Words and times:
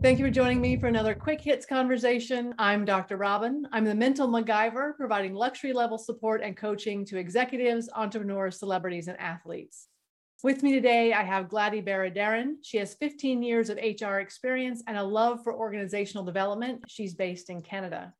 Thank 0.00 0.20
you 0.20 0.26
for 0.26 0.30
joining 0.30 0.60
me 0.60 0.78
for 0.78 0.86
another 0.86 1.12
quick 1.12 1.40
hits 1.40 1.66
conversation. 1.66 2.54
I'm 2.56 2.84
Dr. 2.84 3.16
Robin. 3.16 3.66
I'm 3.72 3.84
the 3.84 3.96
mental 3.96 4.28
MacGyver, 4.28 4.96
providing 4.96 5.34
luxury 5.34 5.72
level 5.72 5.98
support 5.98 6.40
and 6.40 6.56
coaching 6.56 7.04
to 7.06 7.18
executives, 7.18 7.90
entrepreneurs, 7.96 8.60
celebrities, 8.60 9.08
and 9.08 9.18
athletes. 9.18 9.88
With 10.44 10.62
me 10.62 10.70
today, 10.70 11.12
I 11.12 11.24
have 11.24 11.48
Gladys 11.48 11.82
Baradaran. 11.82 12.58
She 12.62 12.76
has 12.76 12.94
15 12.94 13.42
years 13.42 13.70
of 13.70 13.78
HR 13.78 14.20
experience 14.20 14.84
and 14.86 14.96
a 14.96 15.02
love 15.02 15.42
for 15.42 15.52
organizational 15.52 16.24
development. 16.24 16.84
She's 16.86 17.14
based 17.14 17.50
in 17.50 17.60
Canada. 17.60 18.14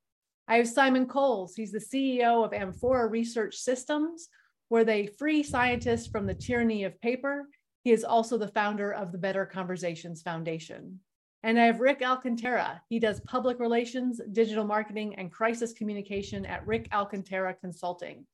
I 0.48 0.56
have 0.56 0.66
Simon 0.66 1.06
Coles. 1.06 1.54
He's 1.54 1.70
the 1.70 1.78
CEO 1.78 2.44
of 2.44 2.52
Amphora 2.52 3.06
Research 3.06 3.54
Systems, 3.54 4.30
where 4.68 4.84
they 4.84 5.06
free 5.06 5.44
scientists 5.44 6.08
from 6.08 6.26
the 6.26 6.34
tyranny 6.34 6.82
of 6.82 7.00
paper. 7.00 7.44
He 7.84 7.92
is 7.92 8.02
also 8.02 8.36
the 8.36 8.48
founder 8.48 8.92
of 8.92 9.12
the 9.12 9.18
Better 9.18 9.46
Conversations 9.46 10.22
Foundation. 10.22 10.98
And 11.44 11.58
I 11.58 11.66
have 11.66 11.80
Rick 11.80 12.02
Alcantara. 12.02 12.82
He 12.88 12.98
does 12.98 13.20
public 13.20 13.60
relations, 13.60 14.20
digital 14.32 14.64
marketing, 14.64 15.14
and 15.16 15.30
crisis 15.30 15.72
communication 15.72 16.44
at 16.44 16.66
Rick 16.66 16.88
Alcantara 16.92 17.54
Consulting. 17.54 18.26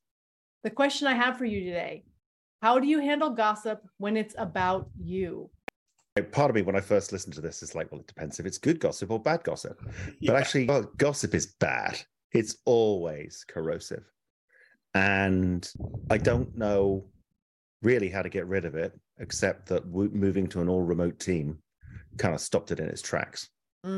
The 0.63 0.71
question 0.71 1.07
I 1.07 1.13
have 1.13 1.37
for 1.37 1.45
you 1.45 1.63
today 1.63 2.05
How 2.63 2.79
do 2.79 2.87
you 2.87 2.99
handle 2.99 3.29
gossip 3.29 3.87
when 3.97 4.17
it's 4.17 4.33
about 4.37 4.89
you? 4.97 5.51
Part 6.31 6.49
of 6.49 6.55
me, 6.55 6.61
when 6.61 6.77
I 6.77 6.81
first 6.81 7.11
listened 7.11 7.35
to 7.35 7.41
this, 7.41 7.61
is 7.61 7.75
like, 7.75 7.91
well, 7.91 7.99
it 7.99 8.07
depends 8.07 8.39
if 8.39 8.45
it's 8.45 8.57
good 8.57 8.79
gossip 8.79 9.11
or 9.11 9.19
bad 9.19 9.43
gossip. 9.43 9.79
Yeah. 10.19 10.31
But 10.31 10.41
actually, 10.41 10.65
well, 10.65 10.89
gossip 10.97 11.35
is 11.35 11.47
bad. 11.59 12.01
It's 12.31 12.57
always 12.65 13.45
corrosive. 13.47 14.03
And 14.93 15.69
I 16.09 16.17
don't 16.17 16.57
know 16.57 17.05
really 17.83 18.09
how 18.09 18.21
to 18.21 18.29
get 18.29 18.47
rid 18.47 18.65
of 18.65 18.75
it, 18.75 18.97
except 19.19 19.67
that 19.67 19.85
moving 19.87 20.47
to 20.47 20.61
an 20.61 20.69
all 20.69 20.81
remote 20.81 21.19
team 21.19 21.59
kind 22.17 22.33
of 22.35 22.41
stopped 22.41 22.71
it 22.71 22.79
in 22.79 22.87
its 22.87 23.01
tracks. 23.01 23.49
Mm. 23.85 23.97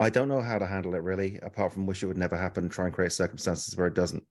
I 0.00 0.10
don't 0.10 0.28
know 0.28 0.40
how 0.40 0.58
to 0.58 0.66
handle 0.66 0.94
it 0.94 1.02
really, 1.02 1.38
apart 1.42 1.72
from 1.72 1.86
wish 1.86 2.02
it 2.02 2.06
would 2.06 2.18
never 2.18 2.36
happen, 2.36 2.68
try 2.68 2.86
and 2.86 2.94
create 2.94 3.12
circumstances 3.12 3.76
where 3.76 3.86
it 3.86 3.94
doesn't, 3.94 4.24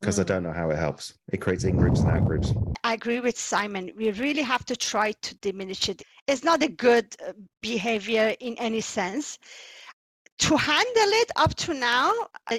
because 0.00 0.18
I 0.18 0.22
Mm. 0.22 0.26
don't 0.26 0.42
know 0.44 0.52
how 0.52 0.70
it 0.70 0.76
helps. 0.78 1.14
It 1.32 1.40
creates 1.40 1.64
in 1.64 1.76
groups 1.76 2.00
and 2.00 2.10
out 2.10 2.26
groups. 2.26 2.52
I 2.84 2.94
agree 2.94 3.20
with 3.20 3.38
Simon. 3.38 3.90
We 3.96 4.10
really 4.12 4.42
have 4.42 4.64
to 4.66 4.76
try 4.76 5.12
to 5.12 5.34
diminish 5.36 5.88
it. 5.88 6.02
It's 6.26 6.44
not 6.44 6.62
a 6.62 6.68
good 6.68 7.16
uh, 7.26 7.32
behavior 7.60 8.34
in 8.40 8.54
any 8.58 8.80
sense. 8.80 9.38
To 10.38 10.56
handle 10.56 11.12
it 11.22 11.30
up 11.34 11.56
to 11.56 11.74
now, 11.74 12.12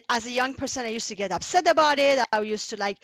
as 0.10 0.26
a 0.26 0.32
young 0.32 0.54
person, 0.54 0.86
I 0.86 0.90
used 0.90 1.08
to 1.08 1.16
get 1.16 1.32
upset 1.32 1.66
about 1.66 1.98
it. 1.98 2.20
I 2.34 2.42
used 2.42 2.70
to 2.72 2.76
like, 2.76 2.98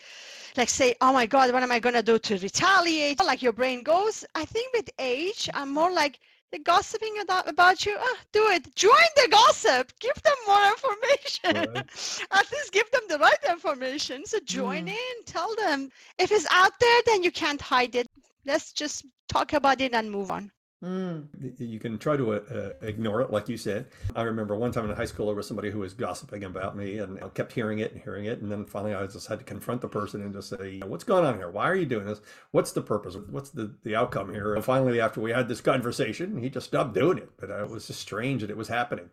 like 0.58 0.68
say, 0.68 0.94
"Oh 1.00 1.14
my 1.14 1.24
God, 1.24 1.50
what 1.52 1.62
am 1.62 1.72
I 1.72 1.80
gonna 1.80 2.02
do 2.02 2.18
to 2.18 2.36
retaliate?" 2.36 3.18
Like 3.24 3.40
your 3.42 3.54
brain 3.54 3.82
goes. 3.82 4.22
I 4.34 4.44
think 4.44 4.74
with 4.74 4.90
age, 4.98 5.48
I'm 5.54 5.72
more 5.72 5.90
like 5.90 6.20
the 6.52 6.58
gossiping 6.58 7.18
about, 7.22 7.48
about 7.48 7.84
you. 7.86 7.96
Ah, 7.98 8.16
do 8.32 8.46
it. 8.48 8.74
Join 8.74 9.08
the 9.16 9.28
gossip. 9.30 9.92
Give 10.00 10.14
them 10.22 10.34
more 10.46 10.64
information. 10.74 11.86
At 12.32 12.50
least 12.52 12.72
give 12.72 12.90
them 12.90 13.02
the 13.08 13.18
right 13.18 13.44
information. 13.50 14.24
So 14.26 14.38
join 14.44 14.86
Mm. 14.86 14.90
in. 14.90 15.24
Tell 15.26 15.54
them 15.56 15.90
if 16.18 16.30
it's 16.32 16.46
out 16.50 16.72
there, 16.80 17.00
then 17.06 17.22
you 17.22 17.30
can't 17.32 17.60
hide 17.60 17.94
it. 17.96 18.06
Let's 18.44 18.72
just 18.72 19.04
talk 19.28 19.52
about 19.52 19.80
it 19.80 19.94
and 19.94 20.10
move 20.10 20.30
on. 20.30 20.50
Mm. 20.84 21.28
You 21.58 21.80
can 21.80 21.96
try 21.98 22.18
to 22.18 22.34
uh, 22.34 22.40
uh, 22.54 22.70
ignore 22.82 23.22
it, 23.22 23.30
like 23.30 23.48
you 23.48 23.56
said. 23.56 23.86
I 24.14 24.22
remember 24.22 24.54
one 24.54 24.72
time 24.72 24.88
in 24.88 24.94
high 24.94 25.06
school, 25.06 25.26
there 25.26 25.34
was 25.34 25.46
somebody 25.46 25.70
who 25.70 25.78
was 25.78 25.94
gossiping 25.94 26.44
about 26.44 26.76
me, 26.76 26.98
and 26.98 27.22
I 27.24 27.28
kept 27.28 27.52
hearing 27.52 27.78
it 27.78 27.92
and 27.92 28.02
hearing 28.02 28.26
it. 28.26 28.42
And 28.42 28.52
then 28.52 28.66
finally, 28.66 28.94
I 28.94 29.06
just 29.06 29.26
had 29.26 29.38
to 29.38 29.44
confront 29.44 29.80
the 29.80 29.88
person 29.88 30.20
and 30.20 30.34
just 30.34 30.50
say, 30.50 30.80
What's 30.84 31.04
going 31.04 31.24
on 31.24 31.36
here? 31.36 31.50
Why 31.50 31.64
are 31.70 31.74
you 31.74 31.86
doing 31.86 32.04
this? 32.04 32.20
What's 32.50 32.72
the 32.72 32.82
purpose? 32.82 33.16
What's 33.30 33.50
the, 33.50 33.74
the 33.84 33.96
outcome 33.96 34.32
here? 34.32 34.54
And 34.54 34.64
finally, 34.64 35.00
after 35.00 35.20
we 35.20 35.30
had 35.30 35.48
this 35.48 35.62
conversation, 35.62 36.42
he 36.42 36.50
just 36.50 36.66
stopped 36.66 36.94
doing 36.94 37.18
it. 37.18 37.30
But 37.38 37.50
uh, 37.50 37.64
it 37.64 37.70
was 37.70 37.86
just 37.86 38.00
strange 38.00 38.42
that 38.42 38.50
it 38.50 38.56
was 38.56 38.68
happening. 38.68 39.08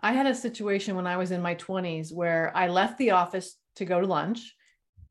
I 0.00 0.12
had 0.12 0.26
a 0.26 0.34
situation 0.34 0.96
when 0.96 1.06
I 1.06 1.16
was 1.16 1.30
in 1.30 1.40
my 1.40 1.54
20s 1.54 2.12
where 2.12 2.50
I 2.56 2.66
left 2.66 2.98
the 2.98 3.12
office 3.12 3.56
to 3.76 3.84
go 3.84 4.00
to 4.00 4.06
lunch. 4.06 4.56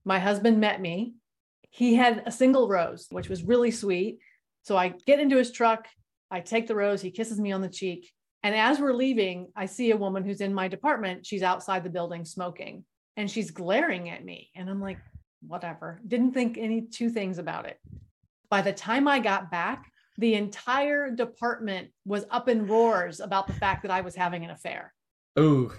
My 0.03 0.19
husband 0.19 0.59
met 0.59 0.81
me. 0.81 1.13
He 1.69 1.96
had 1.96 2.23
a 2.25 2.31
single 2.31 2.67
rose, 2.67 3.07
which 3.09 3.29
was 3.29 3.44
really 3.44 3.72
sweet. 3.72 4.19
So 4.63 4.77
I 4.77 4.94
get 5.05 5.19
into 5.19 5.38
his 5.38 5.51
truck, 5.51 5.88
I 6.29 6.39
take 6.39 6.67
the 6.67 6.75
rose, 6.75 7.01
he 7.01 7.11
kisses 7.11 7.39
me 7.39 7.51
on 7.51 7.61
the 7.61 7.69
cheek. 7.69 8.11
And 8.44 8.55
as 8.55 8.79
we're 8.79 8.94
leaving, 8.94 9.51
I 9.55 9.66
see 9.66 9.91
a 9.91 9.97
woman 9.97 10.23
who's 10.23 10.41
in 10.41 10.53
my 10.53 10.67
department. 10.67 11.25
She's 11.25 11.44
outside 11.44 11.83
the 11.83 11.89
building 11.89 12.25
smoking 12.25 12.85
and 13.17 13.29
she's 13.29 13.51
glaring 13.51 14.09
at 14.09 14.25
me. 14.25 14.49
And 14.55 14.69
I'm 14.69 14.81
like, 14.81 14.97
whatever. 15.45 16.01
Didn't 16.07 16.33
think 16.33 16.57
any 16.57 16.81
two 16.81 17.09
things 17.09 17.38
about 17.38 17.66
it. 17.66 17.79
By 18.49 18.61
the 18.61 18.73
time 18.73 19.07
I 19.07 19.19
got 19.19 19.51
back, 19.51 19.91
the 20.17 20.33
entire 20.35 21.09
department 21.09 21.89
was 22.05 22.25
up 22.29 22.49
in 22.49 22.67
roars 22.67 23.19
about 23.19 23.47
the 23.47 23.53
fact 23.53 23.83
that 23.83 23.91
I 23.91 24.01
was 24.01 24.16
having 24.16 24.43
an 24.43 24.51
affair. 24.51 24.93
Oh, 25.35 25.73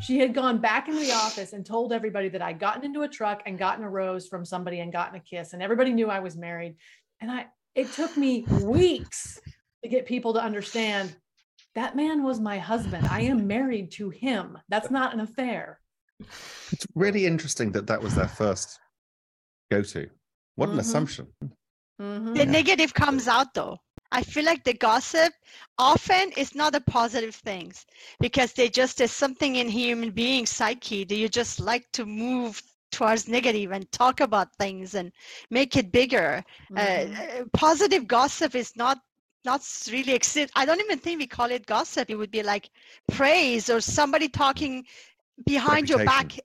She 0.00 0.18
had 0.18 0.34
gone 0.34 0.58
back 0.58 0.88
into 0.88 1.00
the 1.00 1.12
office 1.12 1.52
and 1.52 1.66
told 1.66 1.92
everybody 1.92 2.28
that 2.30 2.42
I'd 2.42 2.60
gotten 2.60 2.84
into 2.84 3.02
a 3.02 3.08
truck 3.08 3.42
and 3.46 3.58
gotten 3.58 3.84
a 3.84 3.90
rose 3.90 4.28
from 4.28 4.44
somebody 4.44 4.80
and 4.80 4.92
gotten 4.92 5.16
a 5.16 5.20
kiss, 5.20 5.52
and 5.52 5.62
everybody 5.62 5.92
knew 5.92 6.08
I 6.08 6.20
was 6.20 6.36
married. 6.36 6.76
And 7.20 7.30
I, 7.30 7.46
it 7.78 7.92
took 7.92 8.16
me 8.16 8.44
weeks 8.50 9.40
to 9.84 9.88
get 9.88 10.04
people 10.04 10.34
to 10.34 10.42
understand 10.42 11.14
that 11.76 11.94
man 11.94 12.24
was 12.24 12.40
my 12.40 12.58
husband. 12.58 13.06
I 13.08 13.20
am 13.20 13.46
married 13.46 13.92
to 13.92 14.10
him. 14.10 14.58
That's 14.68 14.90
not 14.90 15.14
an 15.14 15.20
affair. 15.20 15.80
It's 16.72 16.86
really 16.96 17.24
interesting 17.24 17.70
that 17.72 17.86
that 17.86 18.02
was 18.02 18.16
their 18.16 18.26
first 18.26 18.80
go 19.70 19.82
to. 19.82 20.10
What 20.56 20.70
an 20.70 20.76
Mhm. 20.76 20.80
assumption. 20.80 21.28
Mhm. 22.00 22.34
The 22.34 22.44
Yeah. 22.44 22.50
negative 22.50 22.92
comes 22.92 23.28
out 23.28 23.54
though. 23.54 23.78
I 24.10 24.24
feel 24.24 24.44
like 24.44 24.64
the 24.64 24.74
gossip 24.74 25.32
often 25.78 26.32
is 26.32 26.56
not 26.56 26.74
a 26.74 26.80
positive 26.80 27.36
things 27.36 27.86
because 28.18 28.54
they 28.54 28.68
just 28.68 28.98
there's 28.98 29.12
something 29.12 29.54
in 29.54 29.68
human 29.68 30.10
being 30.10 30.46
psyche 30.46 31.04
that 31.04 31.16
you 31.16 31.28
just 31.28 31.60
like 31.60 31.86
to 31.92 32.04
move 32.06 32.60
towards 32.90 33.28
negative 33.28 33.72
and 33.72 33.90
talk 33.92 34.20
about 34.20 34.54
things 34.56 34.94
and 34.94 35.12
make 35.50 35.76
it 35.76 35.92
bigger. 35.92 36.44
Uh, 36.76 36.80
uh, 36.80 37.44
positive 37.52 38.06
gossip 38.06 38.54
is 38.54 38.76
not 38.76 38.98
not 39.44 39.62
really 39.90 40.12
exist. 40.12 40.52
I 40.56 40.64
don't 40.66 40.80
even 40.80 40.98
think 40.98 41.20
we 41.20 41.26
call 41.26 41.50
it 41.50 41.66
gossip. 41.66 42.10
It 42.10 42.16
would 42.16 42.30
be 42.30 42.42
like 42.42 42.70
praise 43.10 43.70
or 43.70 43.80
somebody 43.80 44.28
talking 44.28 44.84
behind 45.46 45.88
your 45.88 46.00
back. 46.00 46.38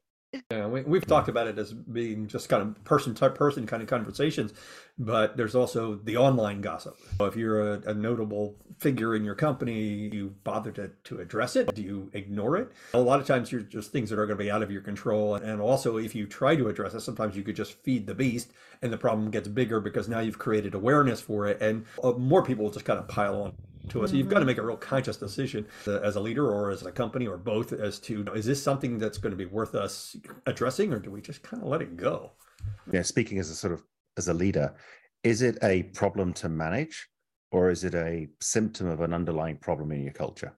Yeah, 0.51 0.67
we, 0.67 0.81
we've 0.81 1.05
talked 1.05 1.29
about 1.29 1.47
it 1.47 1.59
as 1.59 1.73
being 1.73 2.27
just 2.27 2.49
kind 2.49 2.61
of 2.61 2.83
person 2.83 3.13
to 3.15 3.29
person 3.29 3.67
kind 3.67 3.83
of 3.83 3.89
conversations, 3.89 4.53
but 4.97 5.37
there's 5.37 5.53
also 5.53 5.95
the 5.95 6.17
online 6.17 6.61
gossip. 6.61 6.97
So 7.17 7.25
if 7.25 7.35
you're 7.35 7.75
a, 7.75 7.81
a 7.87 7.93
notable 7.93 8.55
figure 8.79 9.15
in 9.15 9.23
your 9.23 9.35
company, 9.35 10.09
you 10.11 10.33
bother 10.43 10.71
to, 10.71 10.89
to 11.03 11.19
address 11.19 11.55
it? 11.55 11.73
Do 11.75 11.83
you 11.83 12.09
ignore 12.13 12.57
it? 12.57 12.71
A 12.93 12.99
lot 12.99 13.19
of 13.19 13.27
times, 13.27 13.51
you're 13.51 13.61
just 13.61 13.91
things 13.91 14.09
that 14.09 14.17
are 14.17 14.25
going 14.25 14.37
to 14.37 14.43
be 14.43 14.51
out 14.51 14.63
of 14.63 14.71
your 14.71 14.81
control. 14.81 15.35
And 15.35 15.61
also, 15.61 15.97
if 15.97 16.15
you 16.15 16.25
try 16.25 16.55
to 16.55 16.67
address 16.67 16.93
it, 16.93 17.01
sometimes 17.01 17.35
you 17.35 17.43
could 17.43 17.55
just 17.55 17.73
feed 17.83 18.07
the 18.07 18.15
beast, 18.15 18.51
and 18.81 18.91
the 18.91 18.97
problem 18.97 19.29
gets 19.29 19.47
bigger 19.47 19.79
because 19.79 20.09
now 20.09 20.19
you've 20.19 20.39
created 20.39 20.73
awareness 20.73 21.21
for 21.21 21.47
it, 21.47 21.61
and 21.61 21.85
uh, 22.03 22.11
more 22.13 22.43
people 22.43 22.71
just 22.71 22.85
kind 22.85 22.99
of 22.99 23.07
pile 23.07 23.41
on 23.41 23.53
to 23.89 24.03
us. 24.03 24.11
So 24.11 24.15
you've 24.15 24.29
got 24.29 24.39
to 24.39 24.45
make 24.45 24.57
a 24.57 24.61
real 24.61 24.77
conscious 24.77 25.17
decision 25.17 25.65
as 25.87 26.15
a 26.15 26.19
leader 26.19 26.49
or 26.49 26.71
as 26.71 26.85
a 26.85 26.91
company 26.91 27.27
or 27.27 27.37
both 27.37 27.73
as 27.73 27.99
to 27.99 28.25
is 28.33 28.45
this 28.45 28.61
something 28.61 28.97
that's 28.97 29.17
going 29.17 29.31
to 29.31 29.37
be 29.37 29.45
worth 29.45 29.75
us 29.75 30.15
addressing 30.45 30.93
or 30.93 30.99
do 30.99 31.11
we 31.11 31.21
just 31.21 31.43
kind 31.43 31.61
of 31.61 31.69
let 31.69 31.81
it 31.81 31.97
go? 31.97 32.31
Yeah, 32.91 33.01
speaking 33.01 33.39
as 33.39 33.49
a 33.49 33.55
sort 33.55 33.73
of 33.73 33.83
as 34.17 34.27
a 34.27 34.33
leader, 34.33 34.73
is 35.23 35.41
it 35.41 35.57
a 35.63 35.83
problem 35.83 36.33
to 36.33 36.49
manage 36.49 37.07
or 37.51 37.69
is 37.69 37.83
it 37.83 37.93
a 37.93 38.27
symptom 38.41 38.87
of 38.87 39.01
an 39.01 39.13
underlying 39.13 39.57
problem 39.57 39.91
in 39.91 40.03
your 40.03 40.13
culture? 40.13 40.55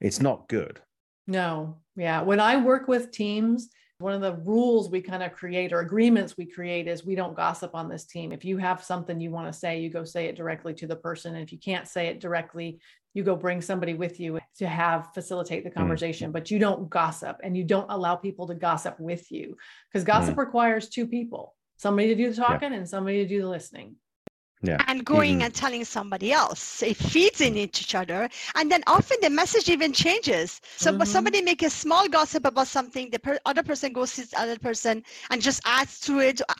It's 0.00 0.20
not 0.20 0.48
good. 0.48 0.80
No, 1.26 1.78
yeah. 1.96 2.20
When 2.20 2.40
I 2.40 2.56
work 2.58 2.88
with 2.88 3.10
teams, 3.10 3.70
one 4.04 4.12
of 4.12 4.20
the 4.20 4.34
rules 4.44 4.90
we 4.90 5.00
kind 5.00 5.22
of 5.22 5.32
create 5.32 5.72
or 5.72 5.80
agreements 5.80 6.36
we 6.36 6.44
create 6.44 6.86
is 6.86 7.06
we 7.06 7.14
don't 7.14 7.34
gossip 7.34 7.74
on 7.74 7.88
this 7.88 8.04
team. 8.04 8.32
If 8.32 8.44
you 8.44 8.58
have 8.58 8.84
something 8.84 9.18
you 9.18 9.30
want 9.30 9.50
to 9.50 9.58
say, 9.58 9.80
you 9.80 9.88
go 9.88 10.04
say 10.04 10.26
it 10.26 10.36
directly 10.36 10.74
to 10.74 10.86
the 10.86 10.94
person. 10.94 11.34
And 11.34 11.42
if 11.42 11.50
you 11.50 11.58
can't 11.58 11.88
say 11.88 12.08
it 12.08 12.20
directly, 12.20 12.80
you 13.14 13.22
go 13.22 13.34
bring 13.34 13.62
somebody 13.62 13.94
with 13.94 14.20
you 14.20 14.40
to 14.58 14.66
have 14.66 15.08
facilitate 15.14 15.64
the 15.64 15.70
mm. 15.70 15.76
conversation, 15.76 16.32
but 16.32 16.50
you 16.50 16.58
don't 16.58 16.90
gossip 16.90 17.38
and 17.42 17.56
you 17.56 17.64
don't 17.64 17.90
allow 17.90 18.14
people 18.14 18.46
to 18.48 18.54
gossip 18.54 19.00
with 19.00 19.32
you 19.32 19.56
because 19.90 20.04
gossip 20.04 20.34
mm. 20.34 20.38
requires 20.38 20.90
two 20.90 21.06
people 21.06 21.54
somebody 21.78 22.08
to 22.08 22.14
do 22.14 22.28
the 22.28 22.36
talking 22.36 22.74
and 22.74 22.86
somebody 22.86 23.22
to 23.22 23.28
do 23.28 23.40
the 23.40 23.48
listening. 23.48 23.96
Yeah. 24.66 24.78
and 24.88 25.04
going 25.04 25.32
Even- 25.36 25.42
and 25.46 25.54
telling 25.54 25.84
somebody 25.84 26.32
else. 26.32 26.82
It 26.82 26.96
feeds 26.96 27.40
in 27.40 27.56
each 27.56 27.94
other, 27.94 28.28
and 28.54 28.70
then 28.72 28.82
often 28.86 29.18
the 29.20 29.30
message 29.30 29.68
even 29.68 29.92
changes. 29.92 30.60
So, 30.76 30.90
but 30.96 31.06
Mhm. 31.06 31.12
somebody 31.12 31.42
make 31.42 31.62
a 31.62 31.70
small 31.70 32.08
gossip 32.08 32.44
about 32.46 32.68
something, 32.68 33.10
the 33.10 33.18
per- 33.18 33.38
other 33.46 33.62
person 33.62 33.92
goes 33.92 34.14
to 34.16 34.28
the 34.30 34.40
other 34.40 34.58
person 34.58 35.04
and 35.30 35.42
just 35.42 35.60
adds 35.64 36.00
to 36.00 36.20
it 36.20 36.40
uh, 36.48 36.54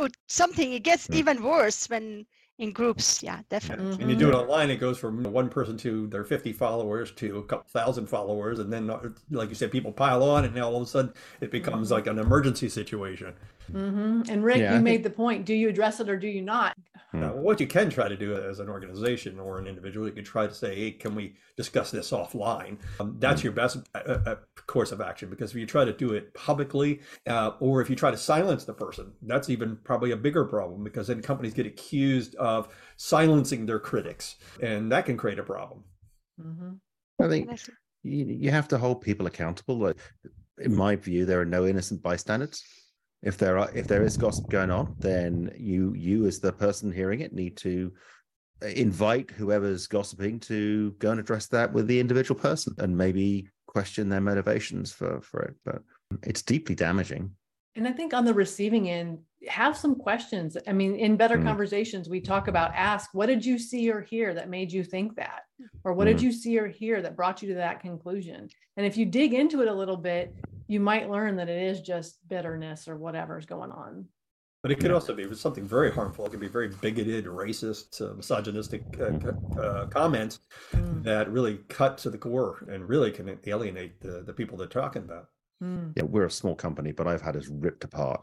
or 0.00 0.08
something. 0.28 0.72
It 0.72 0.82
gets 0.82 1.08
Mm. 1.08 1.14
even 1.16 1.42
worse 1.42 1.88
when 1.88 2.26
in 2.58 2.72
groups. 2.72 3.22
Yeah, 3.22 3.40
definitely. 3.50 3.98
And 4.00 4.10
you 4.10 4.16
do 4.16 4.30
it 4.30 4.34
online, 4.34 4.70
it 4.70 4.76
goes 4.76 4.96
from 4.96 5.22
one 5.24 5.50
person 5.50 5.76
to 5.78 6.06
their 6.06 6.24
50 6.24 6.52
followers 6.54 7.12
to 7.12 7.38
a 7.38 7.42
couple 7.42 7.68
thousand 7.68 8.06
followers. 8.06 8.58
And 8.60 8.72
then, 8.72 8.88
uh, 8.88 9.10
like 9.30 9.50
you 9.50 9.54
said, 9.54 9.70
people 9.70 9.92
pile 9.92 10.22
on, 10.22 10.46
and 10.46 10.54
now 10.54 10.68
all 10.70 10.76
of 10.76 10.82
a 10.82 10.86
sudden 10.86 11.12
it 11.42 11.50
becomes 11.50 11.88
Mhm. 11.88 11.92
like 11.92 12.06
an 12.06 12.18
emergency 12.18 12.70
situation. 12.70 13.34
Mm-hmm. 13.72 14.22
And 14.30 14.44
Rick, 14.44 14.58
Yeah, 14.58 14.72
you 14.72 14.78
I 14.78 14.80
made 14.80 15.02
the 15.02 15.10
point. 15.10 15.44
Do 15.44 15.54
you 15.54 15.68
address 15.68 16.00
it 16.00 16.08
or 16.08 16.16
do 16.16 16.28
you 16.28 16.42
not? 16.42 16.76
Now, 17.12 17.34
what 17.34 17.60
you 17.60 17.66
can 17.66 17.88
try 17.88 18.08
to 18.08 18.16
do 18.16 18.36
as 18.36 18.60
an 18.60 18.68
organization 18.68 19.40
or 19.40 19.58
an 19.58 19.66
individual, 19.66 20.06
you 20.06 20.12
can 20.12 20.24
try 20.24 20.46
to 20.46 20.52
say, 20.52 20.74
"Hey, 20.74 20.90
can 20.90 21.14
we 21.14 21.36
discuss 21.56 21.90
this 21.90 22.10
offline?" 22.10 22.78
Um, 23.00 23.16
that's 23.18 23.42
your 23.42 23.52
best 23.52 23.78
uh, 23.94 23.98
uh, 23.98 24.34
course 24.66 24.92
of 24.92 25.00
action 25.00 25.30
because 25.30 25.50
if 25.50 25.56
you 25.56 25.66
try 25.66 25.84
to 25.84 25.92
do 25.92 26.12
it 26.12 26.34
publicly, 26.34 27.00
uh, 27.26 27.52
or 27.60 27.80
if 27.80 27.88
you 27.88 27.96
try 27.96 28.10
to 28.10 28.16
silence 28.16 28.64
the 28.64 28.74
person, 28.74 29.12
that's 29.22 29.48
even 29.48 29.78
probably 29.84 30.10
a 30.10 30.16
bigger 30.16 30.44
problem 30.44 30.84
because 30.84 31.06
then 31.06 31.22
companies 31.22 31.54
get 31.54 31.64
accused 31.66 32.34
of 32.36 32.68
silencing 32.96 33.66
their 33.66 33.78
critics, 33.78 34.36
and 34.60 34.92
that 34.92 35.06
can 35.06 35.16
create 35.16 35.38
a 35.38 35.44
problem. 35.44 35.84
Mm-hmm. 36.40 36.72
I 37.22 37.28
think 37.28 37.50
you, 38.02 38.26
you 38.26 38.50
have 38.50 38.68
to 38.68 38.78
hold 38.78 39.00
people 39.00 39.26
accountable. 39.26 39.78
Like, 39.78 39.96
in 40.58 40.74
my 40.74 40.96
view, 40.96 41.24
there 41.24 41.40
are 41.40 41.46
no 41.46 41.66
innocent 41.66 42.02
bystanders. 42.02 42.62
If 43.22 43.38
there 43.38 43.58
are, 43.58 43.70
if 43.74 43.86
there 43.88 44.04
is 44.04 44.16
gossip 44.16 44.48
going 44.48 44.70
on, 44.70 44.94
then 45.00 45.52
you, 45.56 45.94
you 45.94 46.26
as 46.26 46.38
the 46.38 46.52
person 46.52 46.92
hearing 46.92 47.20
it, 47.20 47.32
need 47.32 47.56
to 47.58 47.92
uh, 48.62 48.66
invite 48.66 49.30
whoever's 49.30 49.86
gossiping 49.86 50.38
to 50.40 50.92
go 50.98 51.10
and 51.10 51.20
address 51.20 51.46
that 51.48 51.72
with 51.72 51.86
the 51.86 51.98
individual 51.98 52.38
person, 52.40 52.74
and 52.78 52.96
maybe 52.96 53.48
question 53.66 54.08
their 54.08 54.20
motivations 54.20 54.92
for 54.92 55.20
for 55.20 55.42
it. 55.42 55.54
But 55.64 55.82
it's 56.22 56.42
deeply 56.42 56.74
damaging. 56.74 57.30
And 57.74 57.86
I 57.86 57.92
think 57.92 58.14
on 58.14 58.24
the 58.24 58.32
receiving 58.32 58.88
end, 58.88 59.18
have 59.48 59.76
some 59.76 59.96
questions. 59.96 60.56
I 60.66 60.72
mean, 60.72 60.94
in 60.94 61.16
better 61.16 61.36
Mm. 61.36 61.44
conversations, 61.44 62.08
we 62.08 62.20
talk 62.22 62.48
about 62.48 62.72
ask, 62.74 63.10
what 63.12 63.26
did 63.26 63.44
you 63.44 63.58
see 63.58 63.90
or 63.90 64.00
hear 64.00 64.32
that 64.32 64.48
made 64.48 64.72
you 64.72 64.82
think 64.82 65.14
that? 65.16 65.42
Or 65.84 65.92
what 65.92 66.06
did 66.06 66.18
Mm. 66.18 66.22
you 66.22 66.32
see 66.32 66.58
or 66.58 66.68
hear 66.68 67.02
that 67.02 67.16
brought 67.16 67.42
you 67.42 67.48
to 67.50 67.54
that 67.56 67.80
conclusion? 67.80 68.48
And 68.78 68.86
if 68.86 68.96
you 68.96 69.04
dig 69.04 69.34
into 69.34 69.60
it 69.60 69.68
a 69.68 69.74
little 69.74 69.98
bit, 69.98 70.34
you 70.68 70.80
might 70.80 71.10
learn 71.10 71.36
that 71.36 71.48
it 71.48 71.62
is 71.62 71.80
just 71.80 72.18
bitterness 72.28 72.88
or 72.88 72.96
whatever's 72.96 73.46
going 73.46 73.70
on. 73.70 74.06
But 74.62 74.72
it 74.72 74.80
could 74.80 74.90
also 74.90 75.14
be 75.14 75.32
something 75.34 75.64
very 75.64 75.92
harmful. 75.92 76.26
It 76.26 76.30
could 76.30 76.40
be 76.40 76.48
very 76.48 76.68
bigoted, 76.68 77.26
racist, 77.26 78.00
uh, 78.00 78.14
misogynistic 78.14 78.82
uh, 79.00 79.60
uh, 79.60 79.86
comments 79.86 80.40
Mm, 80.72 81.04
that 81.04 81.30
really 81.30 81.58
cut 81.68 81.96
to 81.98 82.10
the 82.10 82.18
core 82.18 82.64
and 82.68 82.88
really 82.88 83.12
can 83.12 83.38
alienate 83.46 84.00
the, 84.00 84.22
the 84.22 84.32
people 84.32 84.58
they're 84.58 84.66
talking 84.66 85.02
about. 85.02 85.28
mm, 85.62 85.92
Yeah, 85.94 86.02
we're 86.02 86.26
a 86.26 86.30
small 86.30 86.56
company, 86.56 86.90
but 86.90 87.06
I've 87.06 87.22
had 87.22 87.36
us 87.36 87.46
ripped 87.48 87.84
apart 87.84 88.22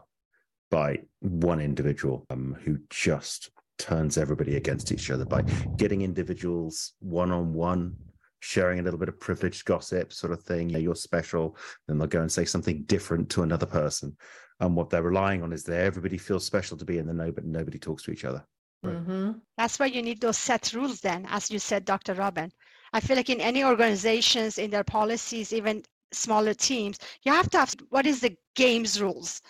by 0.70 0.98
one 1.20 1.60
individual 1.60 2.26
um, 2.28 2.56
who 2.62 2.78
just 2.90 3.50
turns 3.78 4.18
everybody 4.18 4.56
against 4.56 4.92
each 4.92 5.10
other 5.10 5.24
by 5.24 5.42
getting 5.76 6.02
individuals 6.02 6.92
one 7.00 7.30
on 7.30 7.54
one, 7.54 7.96
sharing 8.44 8.78
a 8.78 8.82
little 8.82 8.98
bit 8.98 9.08
of 9.08 9.18
privileged 9.18 9.64
gossip, 9.64 10.12
sort 10.12 10.32
of 10.32 10.42
thing. 10.42 10.68
Yeah, 10.68 10.78
you're 10.78 10.94
special. 10.94 11.56
Then 11.88 11.98
they'll 11.98 12.06
go 12.06 12.20
and 12.20 12.30
say 12.30 12.44
something 12.44 12.82
different 12.84 13.30
to 13.30 13.42
another 13.42 13.66
person. 13.66 14.16
And 14.60 14.76
what 14.76 14.90
they're 14.90 15.02
relying 15.02 15.42
on 15.42 15.52
is 15.52 15.64
that 15.64 15.80
everybody 15.80 16.18
feels 16.18 16.44
special 16.44 16.76
to 16.76 16.84
be 16.84 16.98
in 16.98 17.06
the 17.06 17.14
know, 17.14 17.32
but 17.32 17.46
nobody 17.46 17.78
talks 17.78 18.02
to 18.04 18.12
each 18.12 18.24
other. 18.24 18.44
Right. 18.82 19.00
mhm, 19.06 19.40
That's 19.56 19.78
why 19.78 19.86
you 19.86 20.02
need 20.02 20.20
those 20.20 20.38
set 20.38 20.72
rules 20.74 21.00
then, 21.00 21.26
as 21.28 21.50
you 21.50 21.58
said, 21.58 21.84
Dr. 21.84 22.14
Robin. 22.14 22.52
I 22.92 23.00
feel 23.00 23.16
like 23.16 23.30
in 23.30 23.40
any 23.40 23.64
organizations, 23.64 24.58
in 24.58 24.70
their 24.70 24.84
policies, 24.84 25.52
even 25.52 25.82
smaller 26.12 26.54
teams, 26.54 26.98
you 27.22 27.32
have 27.32 27.50
to 27.50 27.58
have 27.58 27.74
what 27.88 28.06
is 28.06 28.20
the 28.20 28.36
game's 28.54 29.00
rules 29.00 29.40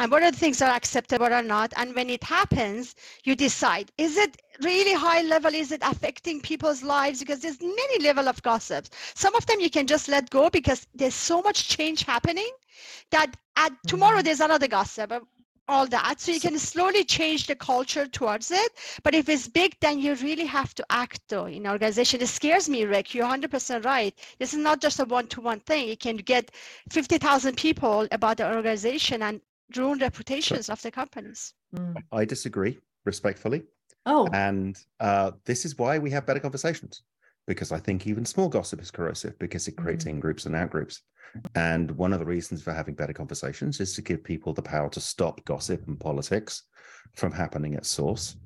and 0.00 0.10
what 0.10 0.22
are 0.22 0.30
the 0.30 0.36
things 0.38 0.58
that 0.58 0.70
are 0.70 0.76
acceptable 0.76 1.26
or 1.32 1.42
not. 1.42 1.74
And 1.76 1.94
when 1.94 2.08
it 2.10 2.24
happens, 2.24 2.96
you 3.24 3.36
decide, 3.36 3.92
is 3.98 4.16
it 4.16 4.40
really 4.62 4.94
high 4.94 5.22
level? 5.22 5.54
Is 5.54 5.72
it 5.72 5.82
affecting 5.84 6.40
people's 6.40 6.82
lives? 6.82 7.20
Because 7.20 7.40
there's 7.40 7.60
many 7.60 8.02
level 8.02 8.26
of 8.28 8.42
gossips. 8.42 8.90
Some 9.14 9.34
of 9.34 9.46
them 9.46 9.60
you 9.60 9.70
can 9.70 9.86
just 9.86 10.08
let 10.08 10.30
go 10.30 10.48
because 10.50 10.86
there's 10.94 11.14
so 11.14 11.42
much 11.42 11.68
change 11.68 12.04
happening 12.04 12.50
that 13.10 13.36
at 13.56 13.72
tomorrow 13.86 14.20
Mhm. 14.20 14.24
there's 14.24 14.40
another 14.40 14.68
gossip. 14.68 15.12
All 15.68 15.86
that. 15.86 16.20
So 16.20 16.32
you 16.32 16.40
can 16.40 16.58
slowly 16.58 17.04
change 17.04 17.46
the 17.46 17.54
culture 17.54 18.06
towards 18.06 18.50
it. 18.50 18.72
But 19.04 19.14
if 19.14 19.28
it's 19.28 19.46
big, 19.48 19.76
then 19.80 20.00
you 20.00 20.14
really 20.16 20.46
have 20.46 20.74
to 20.76 20.86
act 20.90 21.20
though 21.28 21.44
in 21.46 21.66
organization. 21.66 22.22
It 22.22 22.28
scares 22.28 22.68
me, 22.68 22.84
Rick. 22.84 23.14
You're 23.14 23.26
100% 23.26 23.84
right. 23.84 24.18
This 24.38 24.52
is 24.54 24.58
not 24.58 24.80
just 24.80 24.98
a 24.98 25.04
one-to-one 25.04 25.60
thing. 25.60 25.88
You 25.88 25.96
can 25.96 26.16
get 26.16 26.50
50,000 26.90 27.56
people 27.56 28.08
about 28.10 28.38
the 28.38 28.52
organization 28.52 29.22
and 29.22 29.40
ruin 29.76 29.98
reputations 29.98 30.68
of 30.68 30.80
the 30.82 30.90
companies. 30.90 31.54
mm. 31.74 31.96
I 32.12 32.24
disagree 32.24 32.78
respectfully. 33.04 33.62
Oh, 34.06 34.28
And 34.32 34.78
uh, 34.98 35.32
this 35.44 35.64
is 35.64 35.76
why 35.78 35.98
we 35.98 36.10
have 36.10 36.26
better 36.26 36.40
conversations, 36.40 37.02
because 37.46 37.70
I 37.70 37.78
think 37.78 38.06
even 38.06 38.24
small 38.24 38.48
gossip 38.48 38.80
is 38.80 38.90
corrosive 38.90 39.38
because 39.38 39.68
it 39.68 39.76
creates 39.76 40.06
in 40.06 40.20
groups 40.20 40.46
and 40.46 40.56
out 40.56 40.70
groups. 40.70 41.02
And 41.54 41.90
one 41.92 42.12
of 42.12 42.18
the 42.18 42.24
reasons 42.26 42.62
for 42.62 42.72
having 42.72 42.94
better 42.94 43.12
conversations 43.12 43.78
is 43.78 43.94
to 43.94 44.02
give 44.02 44.24
people 44.24 44.52
the 44.52 44.62
power 44.62 44.88
to 44.90 45.00
stop 45.00 45.44
gossip 45.44 45.86
and 45.86 46.00
politics 46.00 46.64
from 47.14 47.30
happening 47.30 47.74
at 47.74 47.86
source 47.86 48.36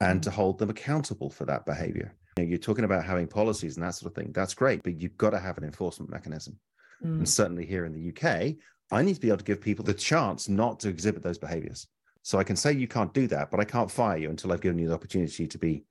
and 0.00 0.22
to 0.22 0.30
hold 0.30 0.58
them 0.58 0.70
accountable 0.70 1.28
for 1.28 1.44
that 1.44 1.66
behavior. 1.66 2.14
You 2.36 2.44
know, 2.44 2.48
you're 2.48 2.58
talking 2.58 2.84
about 2.84 3.04
having 3.04 3.26
policies 3.26 3.76
and 3.76 3.84
that 3.84 3.94
sort 3.94 4.12
of 4.12 4.16
thing. 4.16 4.32
That's 4.32 4.54
great, 4.54 4.82
but 4.82 4.98
you've 5.00 5.18
got 5.18 5.30
to 5.30 5.38
have 5.38 5.58
an 5.58 5.64
enforcement 5.64 6.10
mechanism. 6.10 6.58
mm, 7.04 7.18
And 7.18 7.28
certainly 7.28 7.66
here 7.66 7.84
in 7.84 7.92
the 7.92 8.08
UK, 8.08 8.54
I 8.90 9.02
need 9.02 9.14
to 9.14 9.20
be 9.20 9.28
able 9.28 9.38
to 9.38 9.44
give 9.44 9.60
people 9.60 9.84
the 9.84 9.94
chance 9.94 10.48
not 10.48 10.80
to 10.80 10.88
exhibit 10.88 11.22
those 11.22 11.38
behaviors. 11.38 11.86
So 12.22 12.38
I 12.38 12.44
can 12.44 12.56
say 12.56 12.72
you 12.72 12.88
can't 12.88 13.14
do 13.14 13.26
that, 13.28 13.50
but 13.50 13.60
I 13.60 13.64
can't 13.64 13.90
fire 13.90 14.18
you 14.18 14.30
until 14.30 14.52
I've 14.52 14.60
given 14.60 14.78
you 14.78 14.88
the 14.88 14.94
opportunity 14.94 15.46
to 15.46 15.58
be 15.58 15.84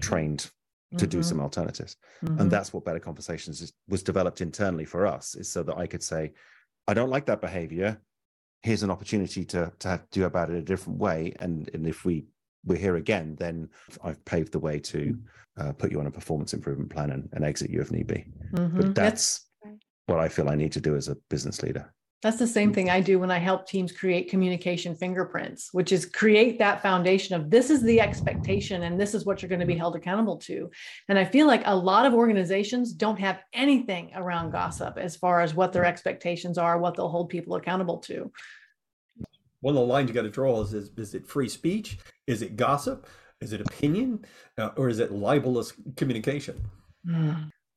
trained 0.00 0.50
to 0.98 1.06
do 1.06 1.22
some 1.22 1.40
alternatives. 1.40 1.96
mhm. 2.24 2.40
And 2.40 2.50
that's 2.50 2.72
what 2.72 2.84
Better 2.84 2.98
Conversations 2.98 3.60
is, 3.60 3.72
was 3.88 4.02
developed 4.02 4.40
internally 4.40 4.84
for 4.84 5.06
us, 5.06 5.36
is 5.36 5.50
so 5.50 5.62
that 5.62 5.76
I 5.78 5.86
could 5.86 6.02
say, 6.02 6.32
I 6.88 6.94
don't 6.94 7.10
like 7.10 7.26
that 7.26 7.40
behavior. 7.40 8.00
Here's 8.62 8.82
an 8.82 8.90
opportunity 8.90 9.44
to 9.46 9.72
to 9.78 9.88
have, 9.88 10.10
do 10.10 10.24
about 10.24 10.50
it 10.50 10.56
a 10.56 10.62
different 10.62 10.98
way. 10.98 11.34
And 11.38 11.70
and 11.74 11.86
if 11.86 12.04
we 12.04 12.26
we're 12.64 12.76
here 12.78 12.96
again, 12.96 13.36
then 13.36 13.70
I've 14.02 14.22
paved 14.24 14.52
the 14.52 14.58
way 14.58 14.80
to 14.80 15.16
uh, 15.56 15.72
put 15.72 15.92
you 15.92 16.00
on 16.00 16.06
a 16.06 16.10
performance 16.10 16.52
improvement 16.54 16.90
plan 16.90 17.10
and, 17.12 17.28
and 17.32 17.44
exit 17.44 17.70
you 17.70 17.80
if 17.80 17.90
need 17.92 18.08
be. 18.08 18.26
Mhm. 18.52 18.76
But 18.76 18.94
That's 18.94 19.46
that's 19.62 19.76
what 20.06 20.18
I 20.18 20.28
feel 20.28 20.48
I 20.48 20.56
need 20.56 20.72
to 20.72 20.80
do 20.80 20.96
as 20.96 21.08
a 21.08 21.14
business 21.30 21.62
leader. 21.62 21.94
That's 22.22 22.38
the 22.38 22.46
same 22.46 22.74
thing 22.74 22.90
I 22.90 23.00
do 23.00 23.18
when 23.18 23.30
I 23.30 23.38
help 23.38 23.66
teams 23.66 23.92
create 23.92 24.28
communication 24.28 24.94
fingerprints, 24.94 25.70
which 25.72 25.90
is 25.90 26.04
create 26.04 26.58
that 26.58 26.82
foundation 26.82 27.34
of 27.34 27.48
this 27.48 27.70
is 27.70 27.82
the 27.82 27.98
expectation 27.98 28.82
and 28.82 29.00
this 29.00 29.14
is 29.14 29.24
what 29.24 29.40
you're 29.40 29.48
going 29.48 29.60
to 29.60 29.66
be 29.66 29.76
held 29.76 29.96
accountable 29.96 30.36
to. 30.38 30.70
And 31.08 31.18
I 31.18 31.24
feel 31.24 31.46
like 31.46 31.62
a 31.64 31.74
lot 31.74 32.04
of 32.04 32.12
organizations 32.12 32.92
don't 32.92 33.18
have 33.18 33.40
anything 33.54 34.10
around 34.14 34.50
gossip 34.50 34.98
as 34.98 35.16
far 35.16 35.40
as 35.40 35.54
what 35.54 35.72
their 35.72 35.86
expectations 35.86 36.58
are, 36.58 36.78
what 36.78 36.94
they'll 36.94 37.08
hold 37.08 37.30
people 37.30 37.56
accountable 37.56 37.98
to. 37.98 38.30
One 39.60 39.74
of 39.74 39.80
the 39.80 39.86
lines 39.86 40.08
you 40.08 40.14
got 40.14 40.22
to 40.22 40.30
draw 40.30 40.60
is, 40.60 40.74
is 40.74 40.90
is 40.98 41.14
it 41.14 41.26
free 41.26 41.48
speech? 41.48 41.98
Is 42.26 42.42
it 42.42 42.56
gossip? 42.56 43.06
Is 43.40 43.54
it 43.54 43.62
opinion? 43.62 44.26
Uh, 44.58 44.70
or 44.76 44.90
is 44.90 44.98
it 44.98 45.10
libelous 45.10 45.72
communication? 45.96 46.62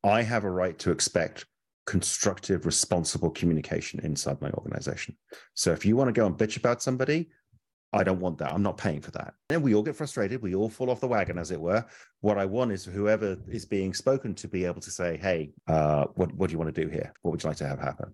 I 0.03 0.21
have 0.21 0.43
a 0.43 0.49
right 0.49 0.77
to 0.79 0.91
expect 0.91 1.45
constructive, 1.85 2.65
responsible 2.65 3.29
communication 3.29 3.99
inside 4.01 4.41
my 4.41 4.49
organization. 4.51 5.15
So 5.53 5.71
if 5.71 5.85
you 5.85 5.95
want 5.95 6.07
to 6.07 6.19
go 6.19 6.25
and 6.25 6.37
bitch 6.37 6.57
about 6.57 6.81
somebody, 6.81 7.29
I 7.91 8.03
don't 8.03 8.19
want 8.19 8.39
that. 8.39 8.51
I'm 8.51 8.63
not 8.63 8.77
paying 8.77 9.01
for 9.01 9.11
that. 9.11 9.35
And 9.49 9.61
we 9.61 9.75
all 9.75 9.83
get 9.83 9.95
frustrated. 9.95 10.41
We 10.41 10.55
all 10.55 10.69
fall 10.69 10.89
off 10.89 10.99
the 10.99 11.07
wagon, 11.07 11.37
as 11.37 11.51
it 11.51 11.61
were. 11.61 11.85
What 12.21 12.39
I 12.39 12.45
want 12.45 12.71
is 12.71 12.83
whoever 12.85 13.37
is 13.47 13.65
being 13.65 13.93
spoken 13.93 14.33
to 14.35 14.47
be 14.47 14.65
able 14.65 14.81
to 14.81 14.89
say, 14.89 15.17
"Hey, 15.17 15.53
uh, 15.67 16.05
what 16.15 16.33
what 16.33 16.47
do 16.47 16.53
you 16.53 16.57
want 16.57 16.73
to 16.73 16.81
do 16.83 16.89
here? 16.89 17.13
What 17.21 17.31
would 17.31 17.43
you 17.43 17.49
like 17.49 17.57
to 17.57 17.67
have 17.67 17.79
happen?" 17.79 18.11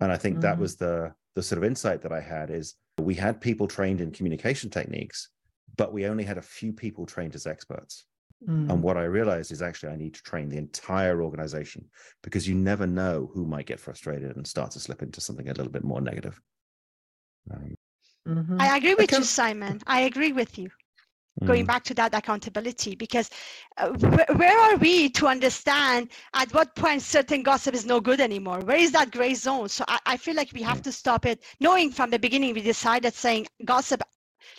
And 0.00 0.12
I 0.12 0.16
think 0.18 0.40
that 0.42 0.56
Mhm. 0.56 0.60
was 0.60 0.76
the 0.76 1.14
the 1.34 1.42
sort 1.42 1.58
of 1.58 1.64
insight 1.64 2.02
that 2.02 2.12
I 2.12 2.20
had 2.20 2.50
is 2.50 2.74
we 2.98 3.14
had 3.14 3.40
people 3.40 3.68
trained 3.68 4.00
in 4.00 4.10
communication 4.10 4.70
techniques, 4.70 5.30
but 5.76 5.92
we 5.92 6.06
only 6.06 6.24
had 6.24 6.38
a 6.38 6.42
few 6.42 6.72
people 6.72 7.06
trained 7.06 7.34
as 7.34 7.46
experts. 7.46 8.06
Mm. 8.46 8.70
And 8.70 8.82
what 8.82 8.96
I 8.96 9.04
realized 9.04 9.50
is 9.52 9.62
actually 9.62 9.92
I 9.92 9.96
need 9.96 10.14
to 10.14 10.22
train 10.22 10.48
the 10.48 10.58
entire 10.58 11.22
organization 11.22 11.88
because 12.22 12.46
you 12.48 12.54
never 12.54 12.86
know 12.86 13.30
who 13.32 13.46
might 13.46 13.66
get 13.66 13.80
frustrated 13.80 14.36
and 14.36 14.46
start 14.46 14.70
to 14.72 14.80
slip 14.80 15.02
into 15.02 15.20
something 15.20 15.48
a 15.48 15.54
little 15.54 15.72
bit 15.72 15.84
more 15.84 16.00
negative. 16.00 16.40
Um, 17.50 17.74
Mhm. 18.26 18.60
I 18.60 18.76
agree 18.76 18.94
with 18.94 19.12
you, 19.12 19.24
Simon. 19.24 19.80
I 19.86 20.02
agree 20.02 20.32
with 20.32 20.58
you. 20.58 20.70
Going 21.44 21.64
mm, 21.64 21.66
back 21.66 21.84
to 21.84 21.94
that 21.94 22.14
accountability, 22.14 22.94
because 22.96 23.30
uh, 23.76 23.90
wh- 23.90 24.38
where 24.38 24.58
are 24.58 24.76
we 24.76 25.08
to 25.10 25.26
understand 25.26 26.10
at 26.34 26.52
what 26.52 26.74
point 26.74 27.00
certain 27.02 27.42
gossip 27.42 27.74
is 27.74 27.86
no 27.86 28.00
good 28.00 28.20
anymore? 28.20 28.60
Where 28.60 28.76
is 28.76 28.92
that 28.92 29.10
gray 29.12 29.34
zone? 29.34 29.68
So 29.68 29.84
I, 29.88 29.98
I 30.06 30.16
feel 30.16 30.34
like 30.34 30.52
we 30.52 30.62
have 30.62 30.82
to 30.82 30.92
stop 30.92 31.24
it, 31.26 31.42
knowing 31.60 31.90
from 31.90 32.10
the 32.10 32.18
beginning 32.18 32.54
we 32.54 32.60
decided 32.62 33.14
saying 33.14 33.46
gossip. 33.64 34.02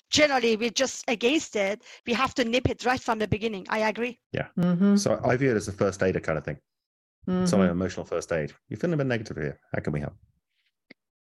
Generally, 0.09 0.57
we're 0.57 0.69
just 0.69 1.03
against 1.07 1.55
it. 1.55 1.83
We 2.05 2.13
have 2.13 2.33
to 2.35 2.43
nip 2.45 2.69
it 2.69 2.85
right 2.85 2.99
from 2.99 3.19
the 3.19 3.27
beginning. 3.27 3.65
I 3.69 3.79
agree. 3.89 4.19
Mhm. 4.57 4.97
So 4.99 5.19
I 5.23 5.37
view 5.37 5.51
it 5.51 5.55
as 5.57 5.67
a 5.67 5.71
first 5.73 6.01
aider 6.03 6.19
kind 6.19 6.37
of 6.37 6.45
thing. 6.45 6.57
It's 7.27 7.51
Mhm. 7.51 7.59
like 7.59 7.71
emotional 7.71 8.05
first 8.05 8.31
aid. 8.31 8.53
You're 8.69 8.79
feeling 8.79 8.95
a 8.95 8.97
bit 8.97 9.07
negative 9.07 9.37
here. 9.37 9.59
How 9.73 9.81
can 9.81 9.93
we 9.93 9.99
help? 9.99 10.15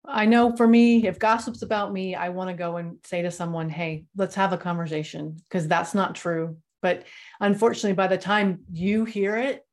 I 0.08 0.24
know 0.24 0.54
for 0.56 0.68
me, 0.68 1.06
if 1.06 1.18
gossip's 1.18 1.62
about 1.62 1.92
me, 1.92 2.14
I 2.14 2.28
want 2.28 2.48
to 2.50 2.54
go 2.54 2.76
and 2.76 2.98
say 3.04 3.22
to 3.22 3.30
someone, 3.30 3.68
hey, 3.68 4.04
let's 4.16 4.36
have 4.36 4.52
a 4.52 4.58
conversation 4.58 5.36
because 5.48 5.66
that's 5.66 5.94
not 5.94 6.14
true. 6.14 6.58
But 6.80 7.06
unfortunately, 7.40 7.94
by 7.94 8.06
the 8.06 8.18
time 8.18 8.60
you 8.72 9.04
hear 9.04 9.36
it, 9.36 9.66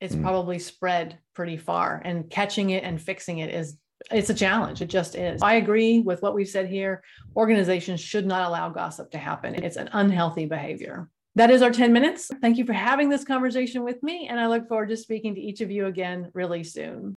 it's 0.00 0.14
Mm. 0.14 0.22
probably 0.22 0.58
spread 0.58 1.18
pretty 1.34 1.56
far 1.56 2.02
and 2.04 2.28
catching 2.28 2.70
it 2.70 2.84
and 2.84 3.00
fixing 3.00 3.38
it 3.38 3.48
is 3.52 3.78
it's 4.10 4.30
a 4.30 4.34
challenge. 4.34 4.80
It 4.80 4.88
just 4.88 5.14
is. 5.14 5.42
I 5.42 5.54
agree 5.54 6.00
with 6.00 6.22
what 6.22 6.34
we've 6.34 6.48
said 6.48 6.68
here. 6.68 7.02
Organizations 7.36 8.00
should 8.00 8.26
not 8.26 8.46
allow 8.46 8.68
gossip 8.70 9.10
to 9.12 9.18
happen. 9.18 9.62
It's 9.62 9.76
an 9.76 9.90
unhealthy 9.92 10.46
behavior. 10.46 11.08
That 11.34 11.50
is 11.50 11.62
our 11.62 11.70
10 11.70 11.92
minutes. 11.92 12.30
Thank 12.40 12.58
you 12.58 12.64
for 12.64 12.72
having 12.72 13.08
this 13.08 13.24
conversation 13.24 13.84
with 13.84 14.02
me. 14.02 14.26
And 14.28 14.40
I 14.40 14.48
look 14.48 14.66
forward 14.68 14.88
to 14.88 14.96
speaking 14.96 15.34
to 15.36 15.40
each 15.40 15.60
of 15.60 15.70
you 15.70 15.86
again 15.86 16.30
really 16.34 16.64
soon. 16.64 17.06